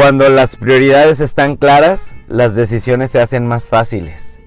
[0.00, 4.40] Cuando las prioridades están claras, las decisiones se hacen más fáciles.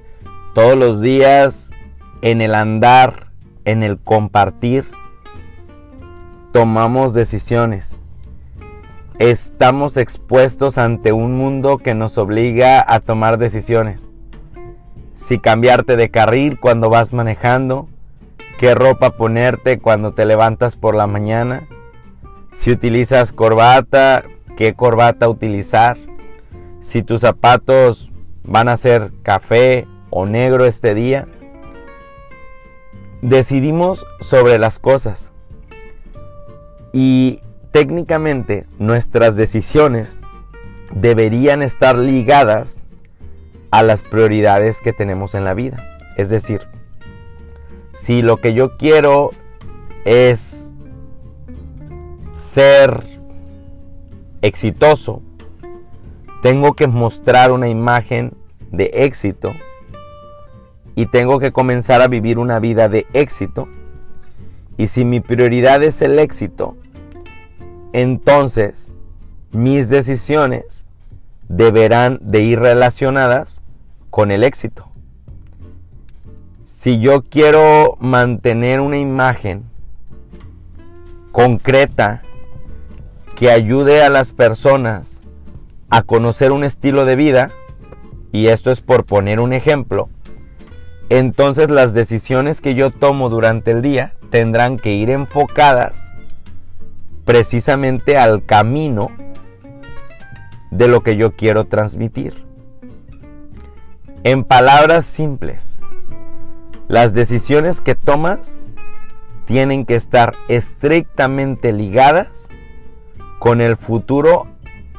[0.56, 1.70] Todos los días,
[2.24, 3.28] en el andar,
[3.64, 4.84] en el compartir,
[6.52, 8.00] tomamos decisiones.
[9.20, 14.10] Estamos expuestos ante un mundo que nos obliga a tomar decisiones.
[15.14, 17.88] Si cambiarte de carril cuando vas manejando,
[18.58, 21.68] qué ropa ponerte cuando te levantas por la mañana,
[22.52, 24.24] si utilizas corbata,
[24.56, 25.98] qué corbata utilizar,
[26.82, 28.12] si tus zapatos
[28.44, 31.28] van a ser café o negro este día.
[33.22, 35.32] Decidimos sobre las cosas
[36.92, 40.20] y técnicamente nuestras decisiones
[40.94, 42.80] deberían estar ligadas
[43.72, 45.98] a las prioridades que tenemos en la vida.
[46.18, 46.68] Es decir,
[47.94, 49.32] si lo que yo quiero
[50.06, 50.74] es
[52.34, 53.13] ser
[54.44, 55.22] exitoso,
[56.44, 58.34] tengo que mostrar una imagen
[58.72, 59.54] de éxito
[60.96, 63.70] y tengo que comenzar a vivir una vida de éxito.
[64.78, 66.76] Y si mi prioridad es el éxito,
[67.94, 68.92] entonces
[69.52, 70.86] mis decisiones
[71.48, 73.62] deberán de ir relacionadas
[74.10, 74.90] con el éxito.
[76.66, 79.64] Si yo quiero mantener una imagen
[81.32, 82.24] concreta
[83.44, 85.22] que ayude a las personas
[85.90, 87.52] a conocer un estilo de vida,
[88.32, 90.08] y esto es por poner un ejemplo,
[91.10, 96.14] entonces las decisiones que yo tomo durante el día tendrán que ir enfocadas
[97.26, 99.12] precisamente al camino
[100.72, 102.46] de lo que yo quiero transmitir.
[104.24, 105.80] En palabras simples,
[106.88, 108.62] las decisiones que tomas
[109.44, 112.48] tienen que estar estrictamente ligadas
[113.44, 114.48] con el futuro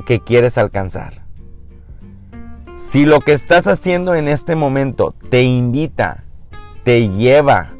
[0.05, 1.23] que quieres alcanzar.
[2.77, 6.25] Si lo que estás haciendo en este momento te invita,
[6.83, 7.71] te lleva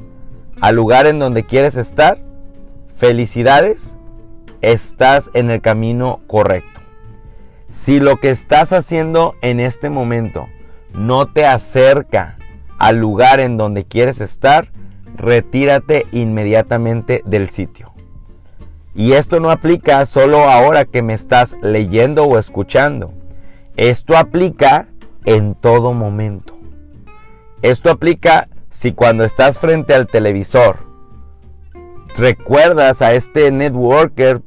[0.63, 2.17] al lugar en donde quieres estar,
[2.97, 3.99] felicidades,
[4.63, 6.81] estás en el camino correcto.
[7.69, 10.49] Si lo que estás haciendo en este momento
[10.95, 12.39] no te acerca
[12.79, 14.73] al lugar en donde quieres estar,
[15.15, 17.94] retírate inmediatamente del sitio.
[18.95, 23.13] Y esto no aplica solo ahora que me estás leyendo o escuchando.
[23.77, 24.87] Esto aplica
[25.25, 26.57] en todo momento.
[27.63, 30.95] Esto aplica si cuando estás frente al televisor
[32.17, 34.43] recuerdas a este networker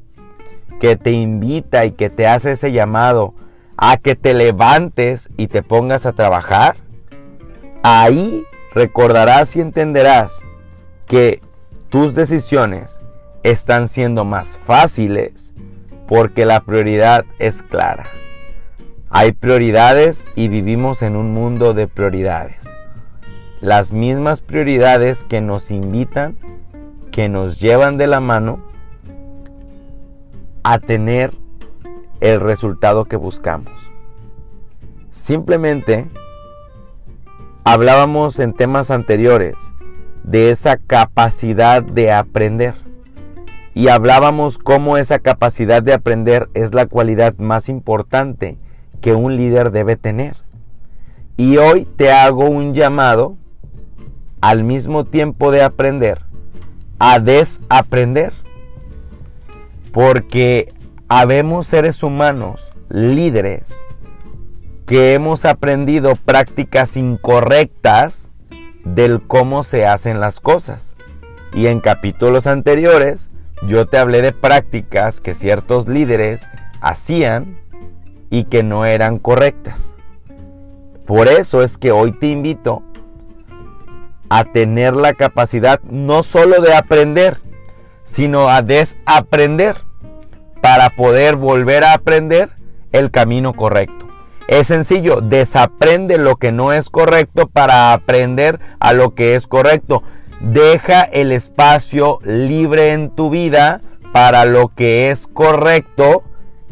[0.80, 3.34] que te invita y que te hace ese llamado
[3.78, 6.78] a que te levantes y te pongas a trabajar,
[7.84, 10.46] ahí recordarás y entenderás
[11.08, 11.42] que
[11.90, 13.02] tus decisiones
[13.52, 15.54] están siendo más fáciles
[16.08, 18.06] porque la prioridad es clara.
[19.10, 22.76] Hay prioridades y vivimos en un mundo de prioridades.
[23.62, 26.38] Las mismas prioridades que nos invitan,
[27.12, 28.64] que nos llevan de la mano
[30.64, 31.32] a tener
[32.20, 33.72] el resultado que buscamos.
[35.10, 36.10] Simplemente
[37.64, 39.74] hablábamos en temas anteriores
[40.24, 42.87] de esa capacidad de aprender.
[43.78, 48.58] Y hablábamos cómo esa capacidad de aprender es la cualidad más importante
[49.02, 50.36] que un líder debe tener.
[51.38, 53.38] Y hoy te hago un llamado
[54.42, 56.24] al mismo tiempo de aprender
[56.98, 58.34] a desaprender.
[59.92, 60.74] Porque
[61.08, 63.80] habemos seres humanos, líderes,
[64.88, 68.32] que hemos aprendido prácticas incorrectas
[68.84, 70.96] del cómo se hacen las cosas.
[71.54, 73.30] Y en capítulos anteriores
[73.64, 76.50] yo te hablé de prácticas que ciertos líderes
[76.82, 77.60] hacían
[78.30, 79.96] y que no eran correctas.
[81.06, 82.84] Por eso es que hoy te invito
[84.30, 87.38] a tener la capacidad no solo de aprender,
[88.04, 89.78] sino a desaprender
[90.62, 92.50] para poder volver a aprender
[92.92, 94.08] el camino correcto.
[94.48, 100.04] Es sencillo, desaprende lo que no es correcto para aprender a lo que es correcto.
[100.40, 103.82] Deja el espacio libre en tu vida
[104.14, 106.24] para lo que es correcto.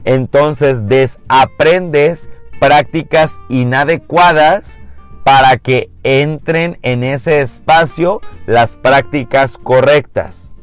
[0.04, 2.30] Entonces desaprendes
[2.60, 4.80] prácticas inadecuadas
[5.24, 10.54] para que entren en ese espacio las prácticas correctas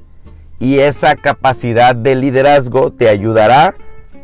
[0.63, 3.75] y esa capacidad de liderazgo te ayudará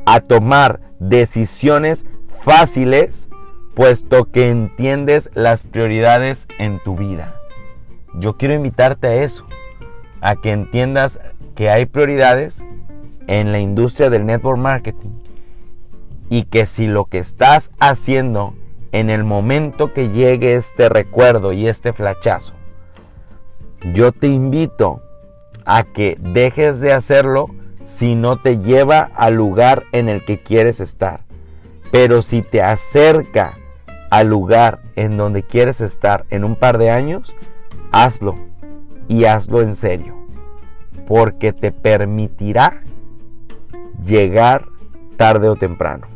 [0.07, 3.29] a tomar decisiones fáciles
[3.75, 7.38] puesto que entiendes las prioridades en tu vida.
[8.15, 9.47] Yo quiero invitarte a eso,
[10.21, 11.21] a que entiendas
[11.55, 12.65] que hay prioridades
[13.27, 15.11] en la industria del network marketing
[16.31, 18.55] y que si lo que estás haciendo
[18.93, 22.55] en el momento que llegue este recuerdo y este flachazo,
[23.93, 25.03] yo te invito
[25.65, 27.49] a que dejes de hacerlo
[27.85, 31.25] si no te lleva al lugar en el que quieres estar.
[31.91, 33.59] Pero si te acerca
[34.11, 37.35] al lugar en donde quieres estar en un par de años,
[37.93, 38.35] hazlo
[39.09, 40.15] y hazlo en serio.
[41.07, 42.83] Porque te permitirá
[44.05, 44.67] llegar
[45.17, 46.07] tarde o temprano.